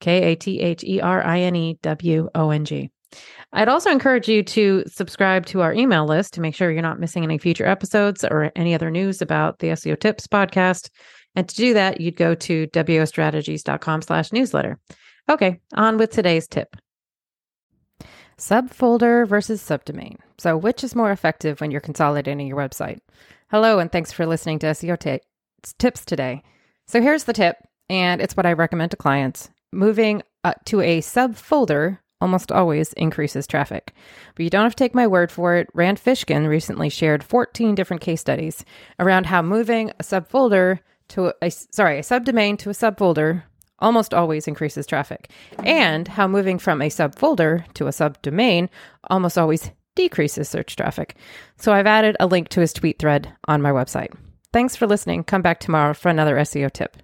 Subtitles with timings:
[0.00, 2.90] K A T H E R I N E W O N G.
[3.52, 7.00] I'd also encourage you to subscribe to our email list to make sure you're not
[7.00, 10.90] missing any future episodes or any other news about the SEO Tips podcast.
[11.34, 14.78] And to do that, you'd go to wostrategies.com slash newsletter.
[15.30, 16.76] Okay, on with today's tip.
[18.38, 20.16] Subfolder versus subdomain.
[20.38, 23.00] So, which is more effective when you're consolidating your website?
[23.50, 25.20] Hello, and thanks for listening to SEO t-
[25.78, 26.42] Tips today.
[26.86, 27.56] So, here's the tip,
[27.90, 33.46] and it's what I recommend to clients moving uh, to a subfolder almost always increases
[33.46, 33.94] traffic.
[34.34, 35.68] But you don't have to take my word for it.
[35.74, 38.64] Rand Fishkin recently shared 14 different case studies
[38.98, 43.44] around how moving a subfolder to a sorry, a subdomain to a subfolder
[43.78, 45.30] almost always increases traffic,
[45.64, 48.68] and how moving from a subfolder to a subdomain
[49.08, 51.16] almost always decreases search traffic.
[51.56, 54.12] So I've added a link to his tweet thread on my website.
[54.52, 55.24] Thanks for listening.
[55.24, 56.96] Come back tomorrow for another SEO tip.